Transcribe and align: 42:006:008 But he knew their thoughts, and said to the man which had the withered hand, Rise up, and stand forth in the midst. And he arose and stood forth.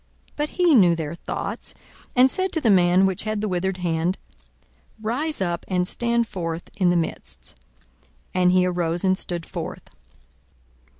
42:006:008 0.29 0.35
But 0.37 0.49
he 0.49 0.73
knew 0.73 0.95
their 0.95 1.13
thoughts, 1.13 1.73
and 2.15 2.31
said 2.31 2.51
to 2.53 2.59
the 2.59 2.71
man 2.71 3.05
which 3.05 3.21
had 3.21 3.39
the 3.39 3.47
withered 3.47 3.77
hand, 3.77 4.17
Rise 4.99 5.41
up, 5.41 5.63
and 5.67 5.87
stand 5.87 6.27
forth 6.27 6.71
in 6.75 6.89
the 6.89 6.95
midst. 6.97 7.53
And 8.33 8.51
he 8.51 8.65
arose 8.65 9.03
and 9.03 9.15
stood 9.15 9.45
forth. 9.45 9.91